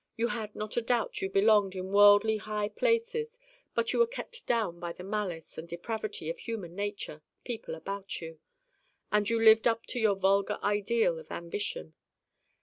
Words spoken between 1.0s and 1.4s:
you